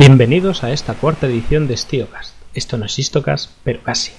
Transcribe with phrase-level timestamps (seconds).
[0.00, 2.32] Bienvenidos a esta cuarta edición de Stiocast.
[2.54, 4.12] Esto no es Histocast, pero casi.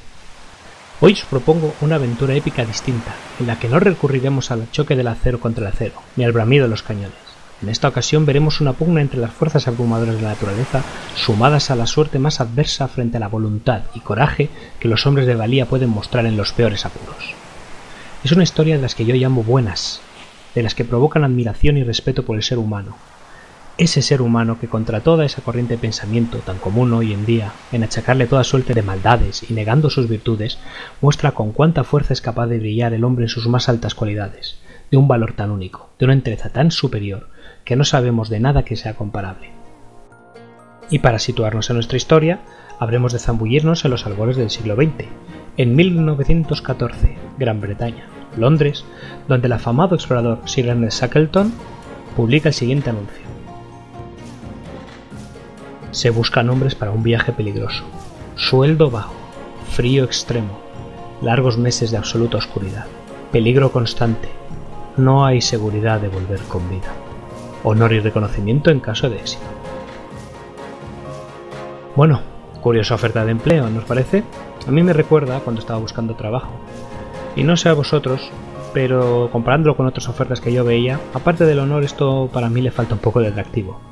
[0.99, 5.07] Hoy os propongo una aventura épica distinta, en la que no recurriremos al choque del
[5.07, 7.17] acero contra el acero, ni al bramido de los cañones.
[7.63, 10.83] En esta ocasión veremos una pugna entre las fuerzas abrumadoras de la naturaleza,
[11.15, 15.25] sumadas a la suerte más adversa frente a la voluntad y coraje que los hombres
[15.25, 17.33] de valía pueden mostrar en los peores apuros.
[18.23, 20.01] Es una historia de las que yo llamo buenas,
[20.53, 22.97] de las que provocan admiración y respeto por el ser humano,
[23.83, 27.51] ese ser humano que contra toda esa corriente de pensamiento tan común hoy en día,
[27.71, 30.59] en achacarle toda suerte de maldades y negando sus virtudes,
[31.01, 34.59] muestra con cuánta fuerza es capaz de brillar el hombre en sus más altas cualidades,
[34.91, 37.29] de un valor tan único, de una entereza tan superior,
[37.65, 39.49] que no sabemos de nada que sea comparable.
[40.91, 42.41] Y para situarnos en nuestra historia,
[42.77, 45.05] habremos de zambullirnos en los albores del siglo XX,
[45.57, 48.05] en 1914, Gran Bretaña,
[48.37, 48.85] Londres,
[49.27, 51.51] donde el afamado explorador Sir Ernest Shackleton
[52.15, 53.30] publica el siguiente anuncio.
[55.91, 57.83] Se buscan hombres para un viaje peligroso.
[58.35, 59.13] Sueldo bajo,
[59.71, 60.57] frío extremo,
[61.21, 62.85] largos meses de absoluta oscuridad,
[63.33, 64.29] peligro constante.
[64.95, 66.93] No hay seguridad de volver con vida.
[67.65, 69.43] Honor y reconocimiento en caso de éxito.
[71.97, 72.21] Bueno,
[72.61, 74.23] curiosa oferta de empleo, ¿nos parece?
[74.65, 76.51] A mí me recuerda cuando estaba buscando trabajo.
[77.35, 78.31] Y no sé a vosotros,
[78.73, 82.71] pero comparándolo con otras ofertas que yo veía, aparte del honor esto para mí le
[82.71, 83.90] falta un poco de atractivo.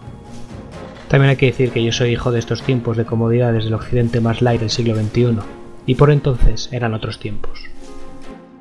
[1.10, 4.22] También hay que decir que yo soy hijo de estos tiempos de comodidades del occidente
[4.22, 5.40] más light del siglo XXI,
[5.88, 7.60] y por entonces eran otros tiempos.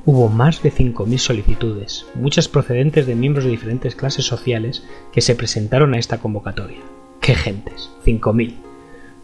[0.06, 4.82] Hubo más de 5.000 solicitudes, muchas procedentes de miembros de diferentes clases sociales
[5.12, 6.78] que se presentaron a esta convocatoria.
[7.20, 7.90] ¡Qué gentes!
[8.06, 8.54] 5.000.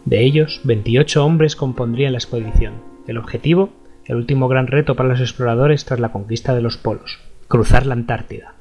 [0.05, 2.75] De ellos, 28 hombres compondrían la expedición.
[3.07, 3.71] El objetivo,
[4.05, 7.17] el último gran reto para los exploradores tras la conquista de los polos,
[7.47, 8.53] cruzar la Antártida.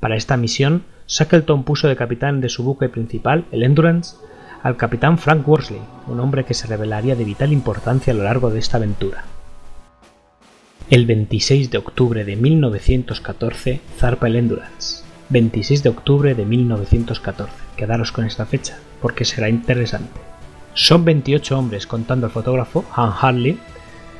[0.00, 4.16] Para esta misión Shackleton puso de capitán de su buque principal, el Endurance,
[4.62, 8.50] al capitán Frank Worsley, un hombre que se revelaría de vital importancia a lo largo
[8.50, 9.24] de esta aventura.
[10.88, 15.02] El 26 de octubre de 1914 zarpa el Endurance.
[15.30, 17.52] 26 de octubre de 1914.
[17.76, 20.20] Quedaros con esta fecha, porque será interesante.
[20.74, 23.58] Son 28 hombres, contando al fotógrafo, Han Harley,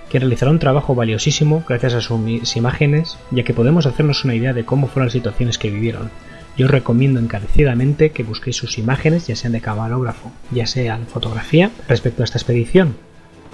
[0.09, 4.53] que realizará un trabajo valiosísimo gracias a sus imágenes, ya que podemos hacernos una idea
[4.53, 6.11] de cómo fueron las situaciones que vivieron,
[6.57, 11.71] yo recomiendo encarecidamente que busquéis sus imágenes, ya sean de camarógrafo, ya sea de fotografía,
[11.89, 12.97] respecto a esta expedición,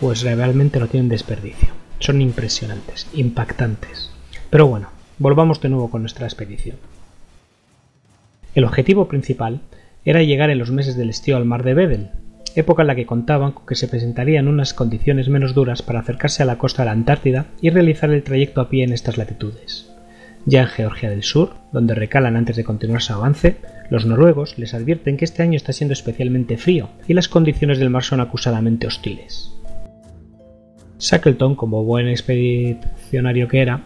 [0.01, 1.69] pues realmente no tienen desperdicio.
[2.01, 4.11] Son impresionantes, impactantes.
[4.51, 4.89] Pero bueno,
[5.19, 6.77] volvamos de nuevo con nuestra expedición.
[8.55, 9.61] El objetivo principal
[10.05, 12.11] era llegar en los meses del estío al mar de Bedel,
[12.57, 16.43] época en la que contaban con que se presentarían unas condiciones menos duras para acercarse
[16.43, 19.91] a la costa de la Antártida y realizar el trayecto a pie en estas latitudes.
[20.47, 23.57] Ya en Georgia del Sur, donde recalan antes de continuar su avance,
[23.91, 27.91] los noruegos les advierten que este año está siendo especialmente frío y las condiciones del
[27.91, 29.53] mar son acusadamente hostiles.
[30.99, 33.83] Shackleton, como buen expedicionario que era,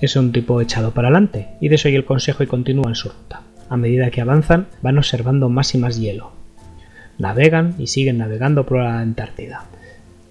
[0.00, 3.42] es un tipo echado para adelante y desoye el consejo y continúa en su ruta.
[3.68, 6.32] A medida que avanzan, van observando más y más hielo.
[7.18, 9.64] Navegan y siguen navegando por la Antártida.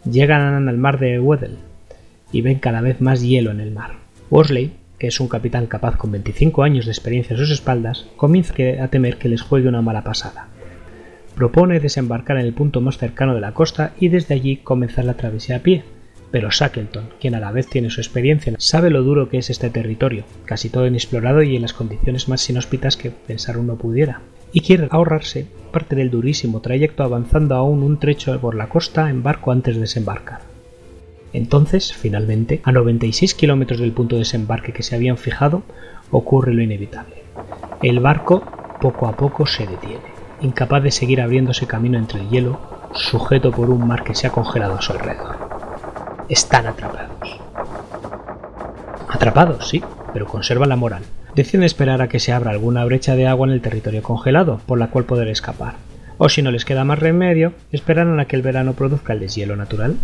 [0.10, 1.58] Llegan al mar de Weddell
[2.32, 3.94] y ven cada vez más hielo en el mar.
[4.30, 4.74] Worsley
[5.08, 9.18] es un capitán capaz con 25 años de experiencia a sus espaldas, comienza a temer
[9.18, 10.48] que les juegue una mala pasada.
[11.36, 15.16] Propone desembarcar en el punto más cercano de la costa y desde allí comenzar la
[15.16, 15.84] travesía a pie,
[16.32, 19.70] pero Shackleton, quien a la vez tiene su experiencia, sabe lo duro que es este
[19.70, 24.22] territorio, casi todo inexplorado y en las condiciones más inhóspitas que pensar uno pudiera,
[24.52, 29.24] y quiere ahorrarse parte del durísimo trayecto avanzando aún un trecho por la costa en
[29.24, 30.55] barco antes de desembarcar.
[31.36, 35.64] Entonces, finalmente, a 96 kilómetros del punto de desembarque que se habían fijado,
[36.10, 37.24] ocurre lo inevitable.
[37.84, 38.42] El barco
[38.80, 40.00] poco a poco se detiene,
[40.40, 42.58] incapaz de seguir abriéndose camino entre el hielo,
[42.94, 45.36] sujeto por un mar que se ha congelado a su alrededor.
[46.30, 47.38] Están atrapados.
[49.10, 49.84] Atrapados, sí,
[50.14, 51.04] pero conservan la moral.
[51.36, 54.80] Deciden esperar a que se abra alguna brecha de agua en el territorio congelado, por
[54.80, 55.76] la cual poder escapar.
[56.18, 59.58] O si no les queda más remedio, esperarán a que el verano produzca el deshielo
[59.58, 59.98] natural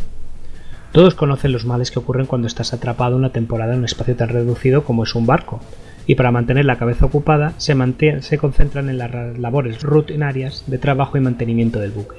[0.91, 4.29] todos conocen los males que ocurren cuando estás atrapado una temporada en un espacio tan
[4.29, 5.61] reducido como es un barco,
[6.05, 7.75] y para mantener la cabeza ocupada se,
[8.37, 12.17] concentran en las labores rutinarias de trabajo y mantenimiento del buque.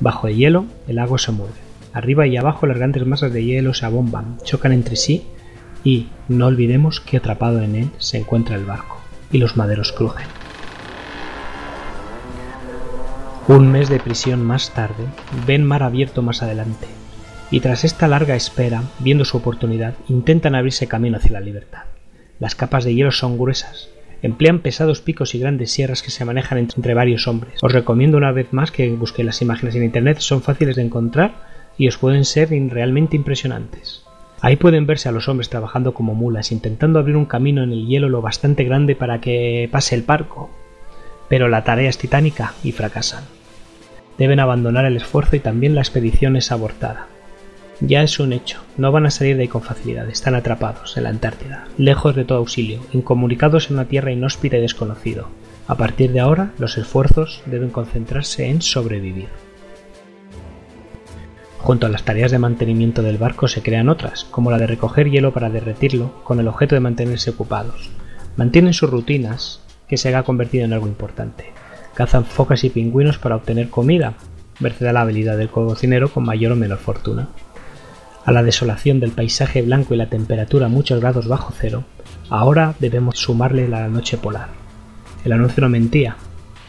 [0.00, 1.54] Bajo el hielo, el agua se mueve.
[1.92, 5.26] Arriba y abajo las grandes masas de hielo se abomban, chocan entre sí
[5.84, 9.00] y no olvidemos que atrapado en él se encuentra el barco
[9.30, 10.26] y los maderos crujen.
[13.46, 15.04] Un mes de prisión más tarde,
[15.46, 16.86] ven mar abierto más adelante,
[17.50, 21.84] y tras esta larga espera, viendo su oportunidad, intentan abrirse camino hacia la libertad.
[22.40, 23.88] Las capas de hielo son gruesas,
[24.24, 27.62] Emplean pesados picos y grandes sierras que se manejan entre varios hombres.
[27.62, 31.34] Os recomiendo una vez más que busquéis las imágenes en internet, son fáciles de encontrar
[31.76, 34.02] y os pueden ser realmente impresionantes.
[34.40, 37.86] Ahí pueden verse a los hombres trabajando como mulas, intentando abrir un camino en el
[37.86, 40.48] hielo lo bastante grande para que pase el parco.
[41.28, 43.24] Pero la tarea es titánica y fracasan.
[44.16, 47.08] Deben abandonar el esfuerzo y también la expedición es abortada.
[47.86, 51.02] Ya es un hecho, no van a salir de ahí con facilidad, están atrapados en
[51.02, 55.28] la Antártida, lejos de todo auxilio, incomunicados en una tierra inhóspita y desconocido.
[55.66, 59.28] A partir de ahora, los esfuerzos deben concentrarse en sobrevivir.
[61.58, 65.10] Junto a las tareas de mantenimiento del barco se crean otras, como la de recoger
[65.10, 67.90] hielo para derretirlo, con el objeto de mantenerse ocupados.
[68.36, 71.52] Mantienen sus rutinas, que se ha convertido en algo importante.
[71.92, 74.14] Cazan focas y pingüinos para obtener comida,
[74.58, 77.28] merced a la habilidad del cocinero con mayor o menor fortuna.
[78.26, 81.84] A la desolación del paisaje blanco y la temperatura a muchos grados bajo cero,
[82.30, 84.48] ahora debemos sumarle la noche polar.
[85.26, 86.16] El anuncio no mentía.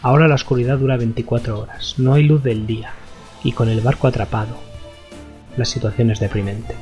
[0.02, 2.92] Ahora la oscuridad dura 24 horas, no hay luz del día,
[3.42, 4.58] y con el barco atrapado.
[5.56, 6.76] La situación es deprimente.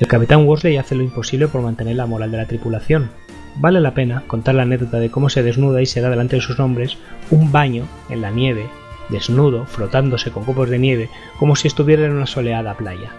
[0.00, 3.10] El capitán Worsley hace lo imposible por mantener la moral de la tripulación.
[3.56, 6.42] Vale la pena contar la anécdota de cómo se desnuda y se da delante de
[6.42, 6.98] sus hombres
[7.30, 8.66] un baño en la nieve,
[9.08, 11.08] desnudo, frotándose con copos de nieve,
[11.38, 13.12] como si estuviera en una soleada playa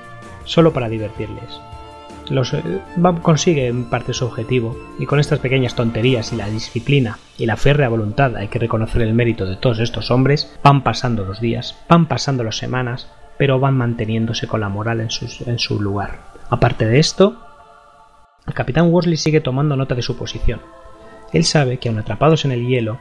[0.45, 1.59] solo para divertirles.
[2.29, 2.63] Los, eh,
[3.21, 7.57] consigue en parte su objetivo, y con estas pequeñas tonterías y la disciplina y la
[7.57, 11.75] férrea voluntad, hay que reconocer el mérito de todos estos hombres, van pasando los días,
[11.89, 15.09] van pasando las semanas, pero van manteniéndose con la moral en,
[15.45, 16.19] en su lugar.
[16.49, 17.37] Aparte de esto,
[18.47, 20.61] el capitán Worsley sigue tomando nota de su posición.
[21.33, 22.99] Él sabe que aun atrapados en el hielo,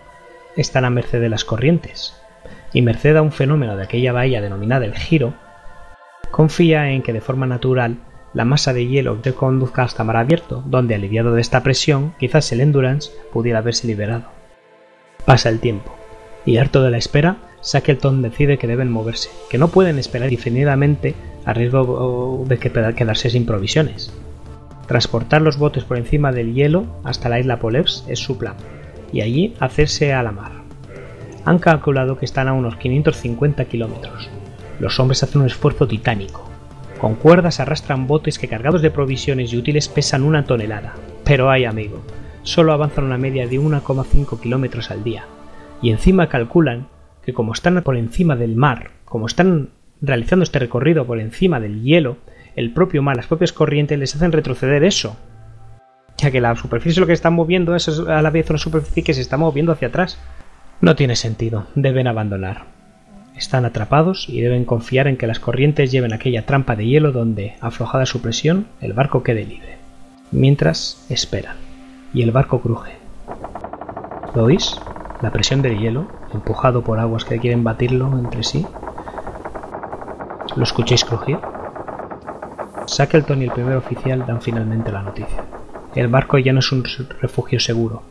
[0.56, 2.14] están a merced de las corrientes,
[2.72, 5.34] y merced a un fenómeno de aquella bahía denominada el giro,
[6.32, 7.98] confía en que de forma natural
[8.34, 12.50] la masa de hielo te conduzca hasta mar abierto, donde aliviado de esta presión, quizás
[12.50, 14.24] el Endurance pudiera haberse liberado.
[15.26, 15.94] Pasa el tiempo,
[16.44, 21.14] y harto de la espera, Shackleton decide que deben moverse, que no pueden esperar infinitamente
[21.44, 24.12] a riesgo de quedarse sin provisiones.
[24.88, 28.56] Transportar los botes por encima del hielo hasta la isla Poleps es su plan,
[29.12, 30.52] y allí hacerse a la mar.
[31.44, 34.30] Han calculado que están a unos 550 kilómetros,
[34.80, 36.48] los hombres hacen un esfuerzo titánico.
[36.98, 40.94] Con cuerdas arrastran botes que cargados de provisiones y útiles pesan una tonelada.
[41.24, 42.02] Pero ay amigo,
[42.42, 45.24] solo avanzan una media de 1,5 kilómetros al día.
[45.80, 46.86] Y encima calculan
[47.24, 49.70] que como están por encima del mar, como están
[50.00, 52.18] realizando este recorrido por encima del hielo,
[52.56, 55.16] el propio mar, las propias corrientes les hacen retroceder eso.
[56.18, 59.14] Ya que la superficie lo que están moviendo es a la vez una superficie que
[59.14, 60.18] se está moviendo hacia atrás.
[60.80, 62.71] No tiene sentido, deben abandonar.
[63.42, 67.54] Están atrapados y deben confiar en que las corrientes lleven aquella trampa de hielo donde,
[67.60, 69.78] aflojada su presión, el barco quede libre.
[70.30, 71.56] Mientras esperan.
[72.14, 72.92] Y el barco cruje.
[74.36, 74.76] ¿Lo oís?
[75.22, 78.64] La presión del hielo, empujado por aguas que quieren batirlo entre sí.
[80.54, 81.38] ¿Lo escucháis crujir?
[82.86, 85.42] Shackleton y el primer oficial dan finalmente la noticia.
[85.96, 86.84] El barco ya no es un
[87.20, 88.04] refugio seguro.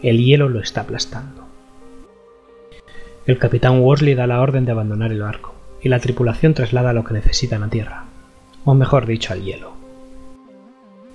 [0.00, 1.45] El hielo lo está aplastando.
[3.26, 5.52] El capitán Worsley da la orden de abandonar el barco,
[5.82, 8.04] y la tripulación traslada lo que necesitan a tierra,
[8.64, 9.72] o mejor dicho, al hielo.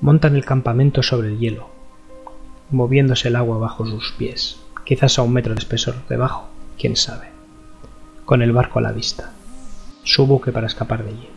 [0.01, 1.69] Montan el campamento sobre el hielo,
[2.69, 7.29] moviéndose el agua bajo sus pies, quizás a un metro de espesor debajo, quién sabe.
[8.25, 9.31] Con el barco a la vista,
[10.03, 11.29] su buque para escapar de allí.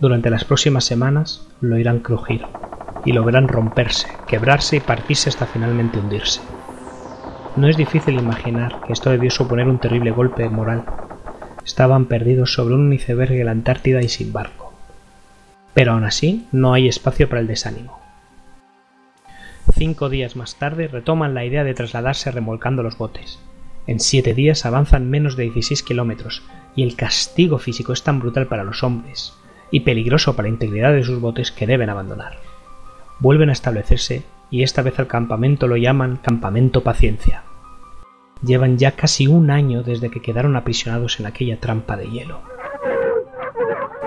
[0.00, 2.44] Durante las próximas semanas lo irán crujir,
[3.06, 6.42] y lo verán romperse, quebrarse y partirse hasta finalmente hundirse.
[7.58, 10.84] No es difícil imaginar que esto debió suponer un terrible golpe moral.
[11.66, 14.72] Estaban perdidos sobre un iceberg en la Antártida y sin barco.
[15.74, 17.98] Pero aún así no hay espacio para el desánimo.
[19.72, 23.40] Cinco días más tarde retoman la idea de trasladarse remolcando los botes.
[23.88, 26.44] En siete días avanzan menos de 16 kilómetros
[26.76, 29.34] y el castigo físico es tan brutal para los hombres
[29.72, 32.38] y peligroso para la integridad de sus botes que deben abandonar.
[33.18, 37.42] Vuelven a establecerse y esta vez al campamento lo llaman Campamento Paciencia.
[38.42, 42.40] Llevan ya casi un año desde que quedaron aprisionados en aquella trampa de hielo.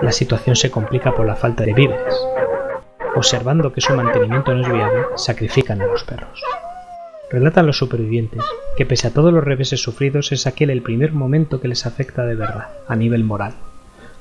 [0.00, 2.14] La situación se complica por la falta de víveres.
[3.14, 6.42] Observando que su mantenimiento no es viable, sacrifican a los perros.
[7.30, 8.42] Relatan los supervivientes
[8.76, 12.24] que pese a todos los reveses sufridos es aquel el primer momento que les afecta
[12.24, 13.54] de verdad, a nivel moral.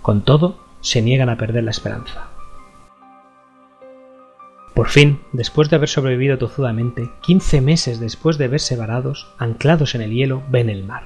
[0.02, 2.31] Con todo, se niegan a perder la esperanza.
[4.74, 10.02] Por fin, después de haber sobrevivido tozudamente, quince meses después de verse varados, anclados en
[10.02, 11.04] el hielo, ven el mar.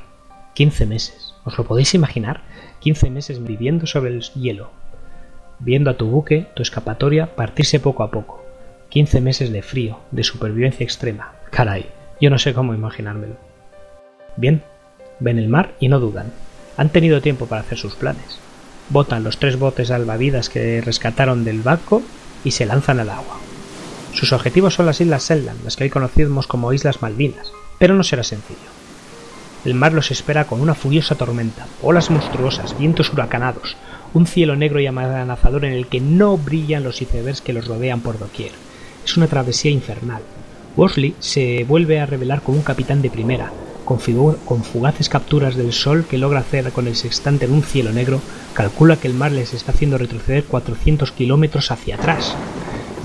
[0.53, 1.33] Quince meses.
[1.45, 2.41] ¿Os lo podéis imaginar?
[2.79, 4.69] Quince meses viviendo sobre el hielo,
[5.59, 8.43] viendo a tu buque, tu escapatoria, partirse poco a poco.
[8.89, 11.33] Quince meses de frío, de supervivencia extrema.
[11.51, 11.87] Caray,
[12.21, 13.35] Yo no sé cómo imaginármelo.
[14.37, 14.63] Bien,
[15.19, 16.31] ven el mar y no dudan.
[16.77, 18.39] Han tenido tiempo para hacer sus planes.
[18.89, 22.01] Botan los tres botes salvavidas que rescataron del barco
[22.43, 23.44] y se lanzan al agua.
[24.15, 28.03] Sus objetivos son las Islas Shetland, las que hoy conocemos como Islas Malvinas, pero no
[28.03, 28.69] será sencillo.
[29.65, 33.75] El mar los espera con una furiosa tormenta, olas monstruosas, vientos huracanados,
[34.13, 37.99] un cielo negro y amenazador en el que no brillan los icebergs que los rodean
[37.99, 38.51] por doquier.
[39.03, 40.21] Es una travesía infernal.
[40.77, 43.51] Worsley se vuelve a revelar como un capitán de primera,
[43.83, 48.21] con, fugaces capturas del sol que logra hacer con el sextante en un cielo negro,
[48.53, 52.33] calcula que el mar les está haciendo retroceder 400 kilómetros hacia atrás.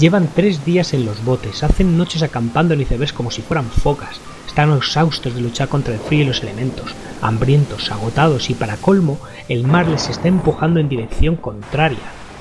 [0.00, 4.18] Llevan tres días en los botes, hacen noches acampando en icebergs como si fueran focas,
[4.46, 9.20] están exhaustos de luchar contra el frío y los elementos, hambrientos, agotados y para colmo,
[9.50, 11.98] el mar les está empujando en dirección contraria.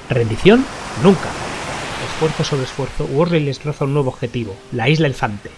[0.10, 0.64] ¿Rendición?
[1.04, 1.28] Nunca.
[2.14, 5.52] Esfuerzo sobre esfuerzo, Worley les traza un nuevo objetivo, la isla Elefante.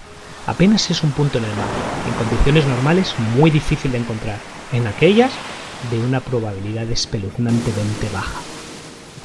[0.48, 1.70] Apenas es un punto en el mar,
[2.08, 4.40] en condiciones normales muy difícil de encontrar,
[4.74, 5.34] en aquellas
[5.92, 8.51] de una probabilidad espeluznantemente baja.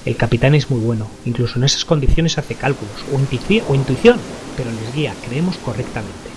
[0.07, 4.19] El capitán es muy bueno, incluso en esas condiciones hace cálculos o, intuición,
[4.57, 6.31] pero les guía, creemos, correctamente.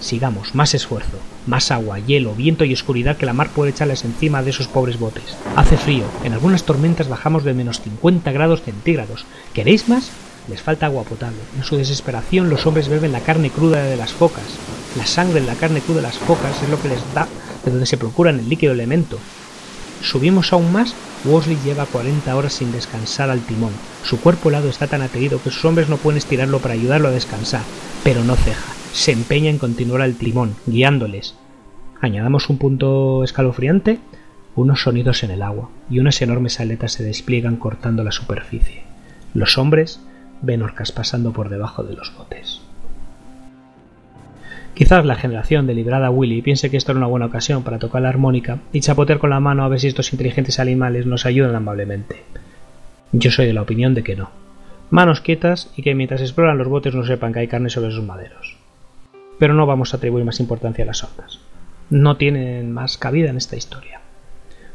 [0.00, 4.42] Sigamos, más esfuerzo, más agua, hielo, viento y oscuridad que la mar puede echarles encima
[4.42, 5.34] de esos pobres botes.
[5.56, 9.24] Hace frío, en algunas tormentas bajamos de menos 50 grados centígrados.
[9.54, 10.10] ¿Queréis más?
[10.50, 11.40] Les falta agua potable.
[11.56, 14.44] En su desesperación los hombres beben la carne cruda de las focas.
[14.98, 17.26] La sangre de la carne cruda de las focas es lo que les da
[17.64, 19.18] de donde se procuran el líquido elemento.
[20.02, 20.94] Subimos aún más,
[21.26, 23.72] Worsley lleva 40 horas sin descansar al timón.
[24.04, 27.12] Su cuerpo helado está tan aterido que sus hombres no pueden estirarlo para ayudarlo a
[27.12, 27.62] descansar,
[28.04, 28.72] pero no ceja.
[28.92, 31.34] Se empeña en continuar al timón, guiándoles.
[32.00, 33.98] Añadamos un punto escalofriante,
[34.54, 38.84] unos sonidos en el agua, y unas enormes aletas se despliegan cortando la superficie.
[39.34, 40.00] Los hombres
[40.42, 42.65] ven orcas pasando por debajo de los botes.
[44.76, 48.10] Quizás la generación deliberada Willy piense que esto era una buena ocasión para tocar la
[48.10, 52.24] armónica y chapotear con la mano a ver si estos inteligentes animales nos ayudan amablemente.
[53.10, 54.28] Yo soy de la opinión de que no.
[54.90, 58.04] Manos quietas y que mientras exploran los botes no sepan que hay carne sobre sus
[58.04, 58.58] maderos.
[59.38, 61.40] Pero no vamos a atribuir más importancia a las orcas.
[61.88, 64.02] No tienen más cabida en esta historia.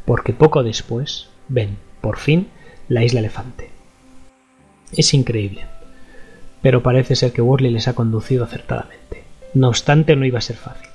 [0.06, 2.48] Porque poco después ven, por fin,
[2.90, 3.70] la isla elefante.
[4.98, 5.66] Es increíble.
[6.64, 9.01] Pero parece ser que Worley les ha conducido acertadamente.
[9.54, 10.88] No obstante, no iba a ser fácil.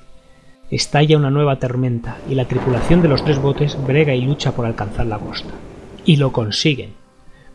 [0.71, 4.65] Estalla una nueva tormenta y la tripulación de los tres botes brega y lucha por
[4.65, 5.53] alcanzar la costa.
[6.05, 6.91] Y lo consiguen.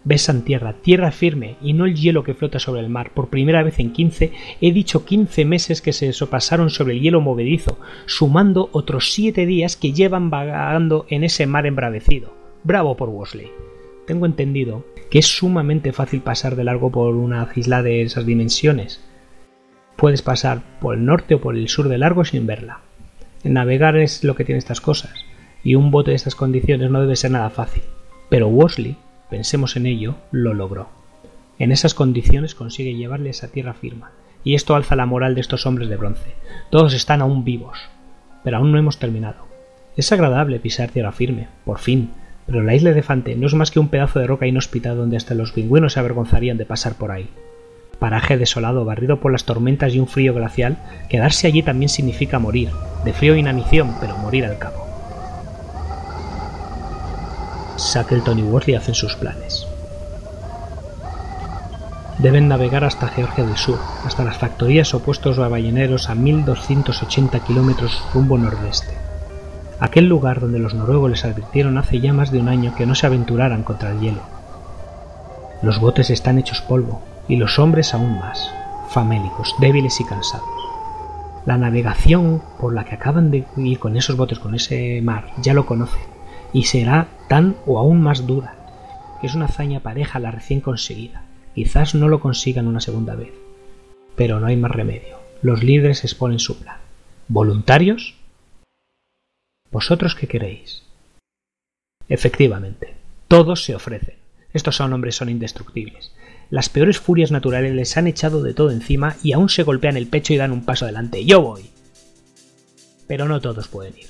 [0.04, 3.10] Besan tierra, tierra firme y no el hielo que flota sobre el mar.
[3.14, 7.20] Por primera vez en quince, he dicho quince meses que se pasaron sobre el hielo
[7.20, 12.32] movedizo, sumando otros siete días que llevan vagando en ese mar embravecido.
[12.64, 13.50] Bravo por Worsley.
[14.06, 19.00] Tengo entendido que es sumamente fácil pasar de largo por una isla de esas dimensiones.
[19.96, 22.80] Puedes pasar por el norte o por el sur de largo sin verla.
[23.44, 25.24] Navegar es lo que tiene estas cosas,
[25.64, 27.82] y un bote de estas condiciones no debe ser nada fácil.
[28.28, 28.96] Pero Worsley,
[29.30, 30.88] pensemos en ello, lo logró.
[31.58, 34.12] En esas condiciones consigue llevarles a tierra firma,
[34.44, 36.34] y esto alza la moral de estos hombres de bronce.
[36.70, 37.78] Todos están aún vivos,
[38.42, 39.46] pero aún no hemos terminado.
[39.96, 42.10] Es agradable pisar tierra firme, por fin,
[42.46, 45.34] pero la isla Elefante no es más que un pedazo de roca inhóspita donde hasta
[45.34, 47.28] los pingüinos se avergonzarían de pasar por ahí.
[48.02, 50.76] Paraje desolado, barrido por las tormentas y un frío glacial,
[51.08, 52.72] quedarse allí también significa morir,
[53.04, 54.88] de frío e inanición, pero morir al cabo.
[57.78, 59.68] Shackleton y Worley hacen sus planes.
[62.18, 68.02] Deben navegar hasta Georgia del Sur, hasta las factorías opuestos a balleneros a 1280 kilómetros
[68.12, 68.94] rumbo nordeste
[69.78, 72.96] aquel lugar donde los noruegos les advirtieron hace ya más de un año que no
[72.96, 74.22] se aventuraran contra el hielo.
[75.60, 78.52] Los botes están hechos polvo, y los hombres aún más,
[78.88, 80.48] famélicos, débiles y cansados.
[81.44, 85.54] La navegación por la que acaban de ir con esos botes, con ese mar, ya
[85.54, 86.02] lo conocen,
[86.52, 88.56] y será tan o aún más dura.
[89.22, 91.24] Es una hazaña pareja la recién conseguida.
[91.54, 93.32] Quizás no lo consigan una segunda vez.
[94.16, 95.18] Pero no hay más remedio.
[95.42, 96.78] Los líderes exponen su plan.
[97.28, 98.16] ¿Voluntarios?
[99.70, 100.82] ¿Vosotros qué queréis?
[102.08, 102.94] Efectivamente,
[103.26, 104.16] todos se ofrecen.
[104.52, 106.12] Estos son hombres son indestructibles.
[106.52, 110.06] Las peores furias naturales les han echado de todo encima y aún se golpean el
[110.06, 111.24] pecho y dan un paso adelante.
[111.24, 111.70] Yo voy.
[113.06, 114.08] Pero no todos pueden ir.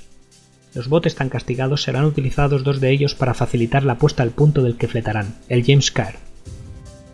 [0.74, 4.64] Los botes tan castigados serán utilizados dos de ellos para facilitar la puesta al punto
[4.64, 6.16] del que fletarán, el James Carr.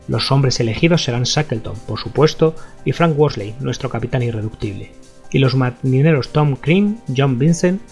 [0.09, 2.57] Los hombres elegidos serán Shackleton, por supuesto,
[2.87, 4.93] y Frank Worsley, nuestro capitán irreductible.
[5.31, 7.83] Y los marineros Tom Crean, John Vincent,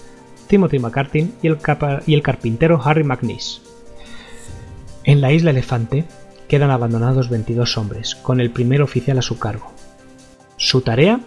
[0.47, 3.61] Timothy McCartin y el, carpintero Harry McNeice.
[5.05, 6.07] En la isla Elefante
[6.47, 9.73] quedan abandonados 22 hombres, con el primer oficial a su cargo.
[10.57, 11.21] Su tarea,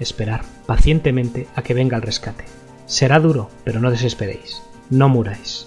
[0.00, 2.44] esperar pacientemente a que venga el rescate.
[2.86, 4.62] Será duro, pero no desesperéis.
[4.90, 5.66] No muráis.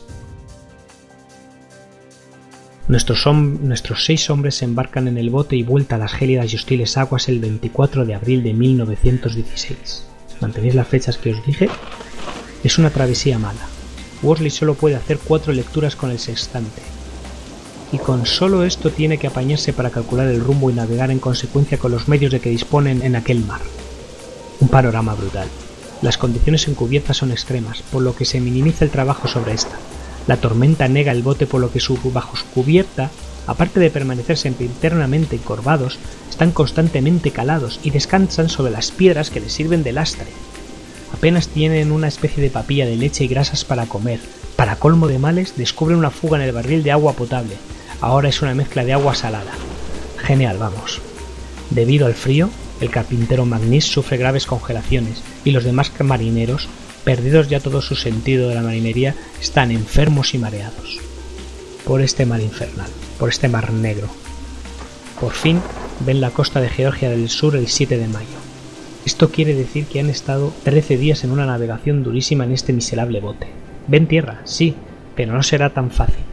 [2.88, 6.98] Nuestros, seis hombres se embarcan en el bote y vuelta a las gélidas y hostiles
[6.98, 10.06] aguas el 24 de abril de 1916.
[10.42, 11.70] ¿Mantenéis las fechas que os dije?
[12.64, 13.68] Es una travesía mala.
[14.24, 16.82] Worsley solo puede hacer cuatro lecturas con el sextante.
[17.92, 21.80] Y con solo esto tiene que apañarse para calcular el rumbo y navegar en consecuencia
[21.80, 23.62] con los medios de que disponen en aquel mar.
[24.60, 25.48] Un panorama brutal.
[26.02, 29.78] Las condiciones encubiertas son extremas, por lo que se minimiza el trabajo sobre esta.
[30.28, 33.10] La tormenta nega el bote por lo que su bajo su cubierta,
[33.48, 35.98] aparte de permanecerse internamente encorvados,
[36.30, 40.28] están constantemente calados y descansan sobre las piedras que les sirven de lastre.
[41.14, 44.20] Apenas tienen una especie de papilla de leche y grasas para comer.
[44.56, 47.56] Para colmo de males, descubren una fuga en el barril de agua potable.
[48.02, 49.52] Ahora es una mezcla de agua salada.
[50.18, 51.02] Genial, vamos.
[51.70, 56.70] Debido al frío, el carpintero Magnis sufre graves congelaciones y los demás marineros,
[57.04, 61.00] perdidos ya todo su sentido de la marinería, están enfermos y mareados.
[61.86, 64.08] Por este mar infernal, por este mar negro.
[65.20, 65.62] Por fin
[66.00, 68.28] ven la costa de Georgia del Sur el 7 de mayo.
[69.06, 73.20] Esto quiere decir que han estado 13 días en una navegación durísima en este miserable
[73.20, 73.48] bote.
[73.88, 74.76] Ven tierra, sí,
[75.16, 76.29] pero no será tan fácil.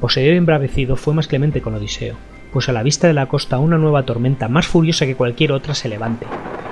[0.00, 2.16] Poseidón embravecido fue más clemente con Odiseo,
[2.52, 5.74] pues a la vista de la costa una nueva tormenta más furiosa que cualquier otra
[5.74, 6.26] se levante.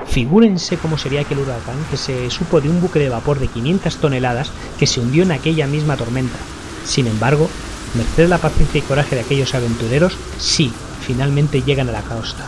[0.06, 3.96] Figúrense cómo sería aquel huracán que se supo de un buque de vapor de 500
[3.96, 6.36] toneladas que se hundió en aquella misma tormenta.
[6.84, 7.48] Sin embargo,
[7.94, 12.44] merced a la paciencia y coraje de aquellos aventureros, sí, finalmente llegan a la costa.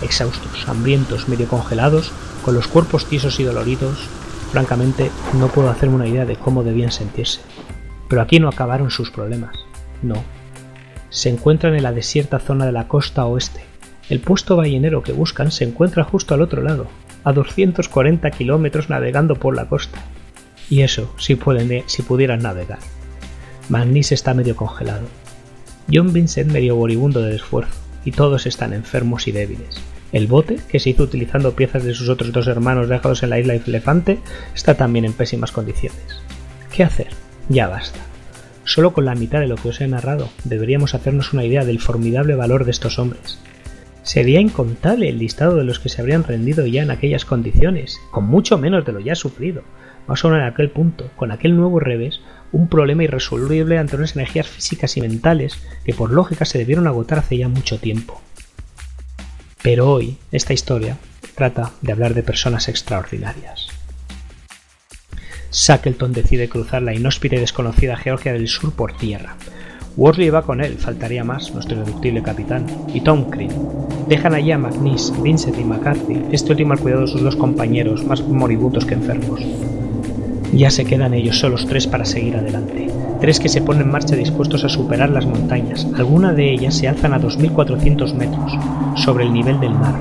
[0.00, 2.12] Exhaustos, hambrientos, medio congelados,
[2.44, 3.98] con los cuerpos tiesos y doloridos,
[4.52, 7.40] francamente no puedo hacerme una idea de cómo debían sentirse.
[8.08, 9.67] Pero aquí no acabaron sus problemas.
[10.02, 10.22] No,
[11.10, 13.60] se encuentran en la desierta zona de la costa oeste.
[14.10, 16.86] El puesto ballenero que buscan se encuentra justo al otro lado,
[17.24, 19.98] a 240 kilómetros navegando por la costa.
[20.70, 22.78] Y eso, si, pueden, si pudieran navegar.
[23.68, 25.06] Magnis está medio congelado.
[25.92, 27.72] John Vincent medio moribundo del esfuerzo,
[28.04, 29.80] y todos están enfermos y débiles.
[30.12, 33.38] El bote, que se hizo utilizando piezas de sus otros dos hermanos dejados en la
[33.38, 34.18] isla Elefante,
[34.54, 36.22] está también en pésimas condiciones.
[36.74, 37.08] ¿Qué hacer?
[37.48, 37.98] Ya basta.
[38.68, 41.80] Solo con la mitad de lo que os he narrado deberíamos hacernos una idea del
[41.80, 43.38] formidable valor de estos hombres.
[44.02, 48.26] Sería incontable el listado de los que se habrían rendido ya en aquellas condiciones, con
[48.26, 49.62] mucho menos de lo ya sufrido.
[50.06, 52.20] Más aún en aquel punto, con aquel nuevo revés,
[52.52, 57.20] un problema irresoluble ante unas energías físicas y mentales que por lógica se debieron agotar
[57.20, 58.20] hace ya mucho tiempo.
[59.62, 60.98] Pero hoy, esta historia
[61.34, 63.77] trata de hablar de personas extraordinarias.
[65.50, 69.36] Shackleton decide cruzar la inhóspita y desconocida Georgia del Sur por tierra.
[69.96, 73.50] Worsley va con él, faltaría más, nuestro irreductible capitán, y Tom Crean.
[74.08, 78.04] Dejan allí a McNeese, Vincent y McCarthy, este último al cuidado de sus dos compañeros,
[78.04, 79.40] más moribundos que enfermos.
[80.52, 82.88] Ya se quedan ellos solos tres para seguir adelante.
[83.20, 85.86] Tres que se ponen en marcha dispuestos a superar las montañas.
[85.96, 88.52] Algunas de ellas se alzan a 2.400 metros,
[88.94, 89.94] sobre el nivel del mar.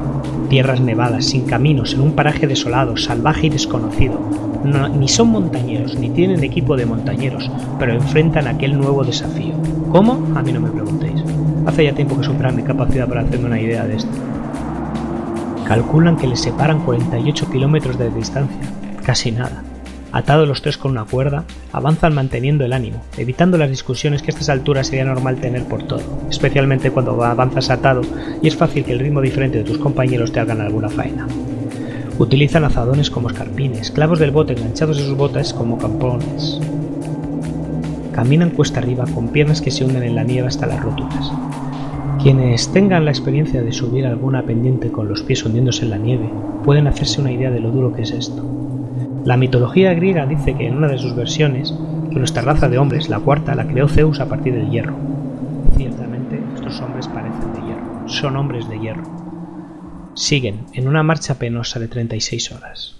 [0.49, 4.46] Tierras nevadas, sin caminos, en un paraje desolado, salvaje y desconocido.
[4.67, 7.49] Ni son montañeros, ni tienen equipo de montañeros,
[7.79, 9.53] pero enfrentan aquel nuevo desafío.
[9.91, 10.37] ¿Cómo?
[10.37, 11.23] A mí no me preguntéis.
[11.65, 14.11] Hace ya tiempo que superan mi capacidad para hacerme una idea de esto.
[15.65, 18.61] Calculan que les separan 48 kilómetros de distancia.
[19.03, 19.63] Casi nada.
[20.13, 24.33] Atados los tres con una cuerda, avanzan manteniendo el ánimo, evitando las discusiones que a
[24.33, 28.01] estas alturas sería normal tener por todo, especialmente cuando avanzas atado
[28.41, 31.27] y es fácil que el ritmo diferente de tus compañeros te hagan alguna faena.
[32.19, 36.59] Utilizan azadones como escarpines, clavos del bote enganchados a sus botas como campones.
[38.11, 41.31] Caminan cuesta arriba con piernas que se hunden en la nieve hasta las roturas.
[42.21, 46.27] Quienes tengan la experiencia de subir alguna pendiente con los pies hundiéndose en la nieve
[46.65, 48.43] pueden hacerse una idea de lo duro que es esto.
[49.23, 51.75] La mitología griega dice que en una de sus versiones,
[52.09, 54.95] que nuestra raza de hombres, la cuarta, la creó Zeus a partir del hierro.
[55.75, 59.16] Ciertamente, estos hombres parecen de hierro, son hombres de hierro.
[60.17, 62.95] Siguen en una marcha penosa de 36 horas.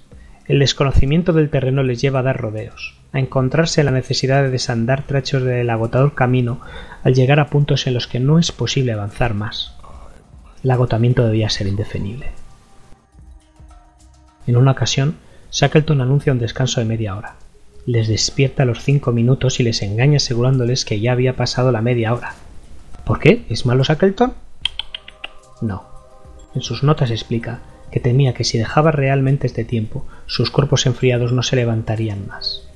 [0.46, 4.52] El desconocimiento del terreno les lleva a dar rodeos, a encontrarse en la necesidad de
[4.52, 6.62] desandar trachos del agotador camino
[7.04, 9.76] al llegar a puntos en los que no es posible avanzar más.
[10.64, 12.28] El agotamiento debía ser indefinible.
[14.46, 15.16] En una ocasión,
[15.52, 17.38] Shackleton anuncia un descanso de media hora.
[17.88, 21.82] Les despierta a los cinco minutos y les engaña asegurándoles que ya había pasado la
[21.82, 22.36] media hora.
[23.06, 23.44] ¿Por qué?
[23.50, 24.34] ¿Es malo Shackleton?
[25.62, 25.97] No.
[26.56, 31.32] En sus notas explica que temía que si dejaba realmente este tiempo, sus cuerpos enfriados
[31.32, 32.68] no se levantarían más.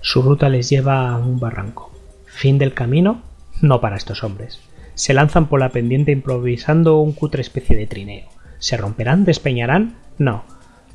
[0.00, 1.90] Su ruta les lleva a un barranco.
[2.26, 3.22] ¿Fin del camino?
[3.62, 4.60] No para estos hombres.
[4.94, 8.28] Se lanzan por la pendiente improvisando un cutre especie de trineo
[8.58, 9.24] ¿Se romperán?
[9.24, 9.96] ¿Despeñarán?
[10.18, 10.44] No.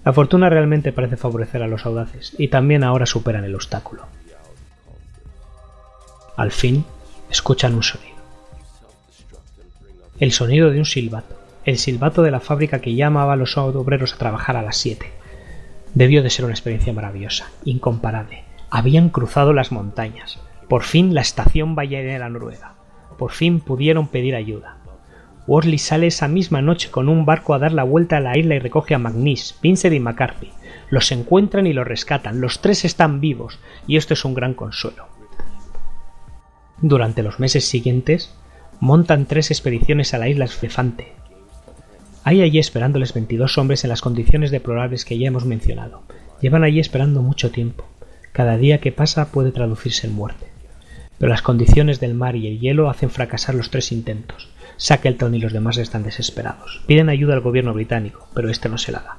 [0.03, 4.07] La fortuna realmente parece favorecer a los audaces, y también ahora superan el obstáculo.
[6.35, 6.85] Al fin,
[7.29, 8.18] escuchan un sonido.
[10.19, 14.13] El sonido de un silbato, el silbato de la fábrica que llamaba a los obreros
[14.13, 15.05] a trabajar a las 7.
[15.93, 18.43] Debió de ser una experiencia maravillosa, incomparable.
[18.69, 20.39] Habían cruzado las montañas.
[20.67, 21.73] Por fin la estación
[22.19, 22.73] la noruega.
[23.17, 24.79] Por fin pudieron pedir ayuda.
[25.47, 28.55] Worsley sale esa misma noche con un barco a dar la vuelta a la isla
[28.55, 30.51] y recoge a McNeese, Vincent y McCarthy.
[30.89, 32.41] Los encuentran y los rescatan.
[32.41, 35.07] Los tres están vivos, y esto es un gran consuelo.
[36.81, 38.35] Durante los meses siguientes,
[38.79, 41.13] montan tres expediciones a la isla Elefante.
[42.23, 46.03] Hay allí esperándoles 22 hombres en las condiciones deplorables que ya hemos mencionado.
[46.41, 47.85] Llevan allí esperando mucho tiempo.
[48.31, 50.45] Cada día que pasa puede traducirse en muerte.
[51.17, 54.49] Pero las condiciones del mar y el hielo hacen fracasar los tres intentos.
[54.77, 56.81] Shackleton y los demás están desesperados.
[56.87, 59.17] Piden ayuda al gobierno británico, pero este no se la da.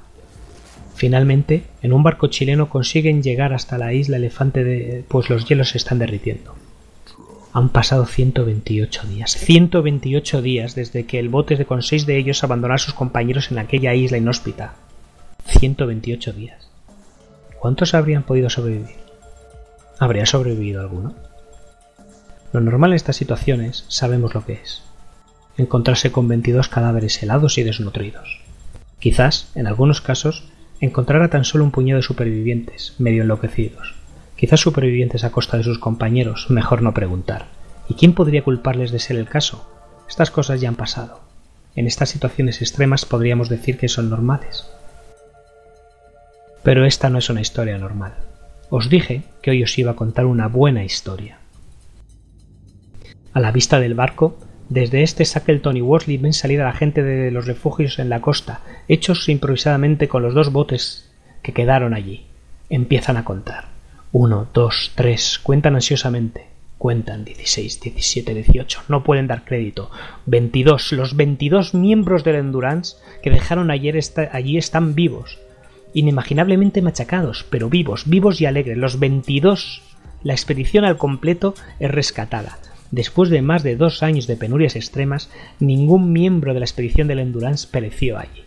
[0.95, 5.71] Finalmente, en un barco chileno consiguen llegar hasta la isla Elefante de, pues los hielos
[5.71, 6.55] se están derritiendo.
[7.53, 9.33] Han pasado 128 días.
[9.33, 13.51] 128 días desde que el bote de con seis de ellos abandonó a sus compañeros
[13.51, 14.75] en aquella isla inhóspita.
[15.47, 16.71] 128 días.
[17.59, 18.97] ¿Cuántos habrían podido sobrevivir?
[19.99, 21.15] ¿Habría sobrevivido alguno?
[22.53, 24.83] Lo normal en estas situaciones sabemos lo que es
[25.61, 28.41] encontrarse con 22 cadáveres helados y desnutridos.
[28.99, 30.45] Quizás, en algunos casos,
[30.81, 33.95] encontrara tan solo un puñado de supervivientes, medio enloquecidos.
[34.41, 37.49] Quizás supervivientes a costa de sus compañeros, mejor no preguntar.
[37.91, 39.71] ¿Y quién podría culparles de ser el caso?
[40.09, 41.21] Estas cosas ya han pasado.
[41.77, 44.65] En estas situaciones extremas podríamos decir que son normales.
[46.63, 48.15] Pero esta no es una historia normal.
[48.71, 51.41] Os dije que hoy os iba a contar una buena historia.
[53.35, 54.39] A la vista del barco
[54.71, 58.23] desde este Shackleton y Worsley ven salir a la gente de los refugios en la
[58.23, 62.25] costa, hechos improvisadamente con los dos botes que quedaron allí.
[62.71, 63.80] Empiezan a contar.
[64.13, 65.39] Uno, dos, tres.
[65.41, 66.47] Cuentan ansiosamente.
[66.79, 68.83] Cuentan dieciséis, diecisiete, dieciocho.
[68.89, 69.89] No pueden dar crédito.
[70.27, 70.91] Veintidós.
[70.93, 73.97] Los veintidós miembros del Endurance que dejaron ayer
[74.33, 75.39] allí están vivos.
[75.95, 78.79] Inimaginablemente machacados, pero vivos, vivos y alegres.
[78.79, 79.83] Los veintidós.
[80.25, 82.59] La expedición al completo es rescatada.
[82.91, 87.21] Después de más de dos años de penurias extremas, ningún miembro de la expedición del
[87.21, 88.43] Endurance pereció allí.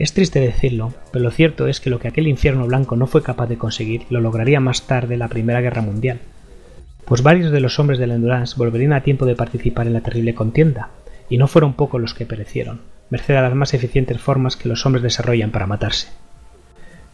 [0.00, 3.22] Es triste decirlo, pero lo cierto es que lo que aquel infierno blanco no fue
[3.22, 6.20] capaz de conseguir lo lograría más tarde la Primera Guerra Mundial,
[7.04, 10.34] pues varios de los hombres del Endurance volverían a tiempo de participar en la terrible
[10.34, 10.88] contienda,
[11.28, 14.86] y no fueron pocos los que perecieron, merced a las más eficientes formas que los
[14.86, 16.08] hombres desarrollan para matarse.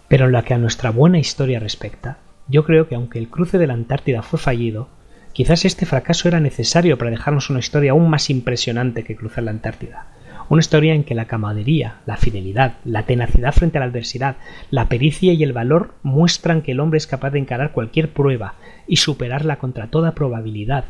[0.07, 3.59] Pero en lo que a nuestra buena historia respecta, yo creo que aunque el cruce
[3.59, 4.89] de la Antártida fue fallido,
[5.37, 9.51] Quizás este fracaso era necesario para dejarnos una historia aún más impresionante que cruzar la
[9.51, 10.07] Antártida.
[10.49, 14.37] Una historia en que la camaradería, la fidelidad, la tenacidad frente a la adversidad,
[14.71, 18.55] la pericia y el valor muestran que el hombre es capaz de encarar cualquier prueba
[18.87, 20.85] y superarla contra toda probabilidad,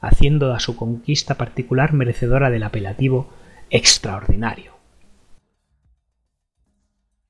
[0.00, 3.30] haciendo a su conquista particular merecedora del apelativo
[3.70, 4.72] extraordinario.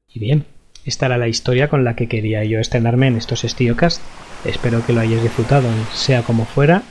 [0.08, 0.44] Y bien,
[0.84, 4.02] esta era la historia con la que quería yo estrenarme en estos Estiocast.
[4.44, 6.82] Espero que lo hayáis disfrutado, sea como fuera,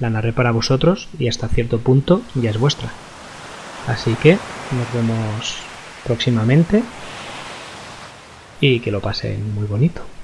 [0.00, 2.90] la narré para vosotros y hasta cierto punto ya es vuestra.
[3.86, 4.38] Así que
[4.70, 5.66] nos vemos
[6.04, 6.82] próximamente
[8.60, 10.17] y que lo pasen muy bonito.